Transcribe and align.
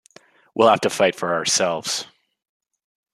We'll 0.55 0.69
have 0.69 0.81
to 0.81 0.89
fight 0.89 1.15
for 1.15 1.31
ourselves. 1.35 2.07